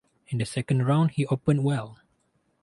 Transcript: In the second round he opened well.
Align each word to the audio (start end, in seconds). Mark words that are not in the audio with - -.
In 0.29 0.39
the 0.39 0.47
second 0.47 0.87
round 0.87 1.11
he 1.11 1.27
opened 1.27 1.63
well. 1.63 1.99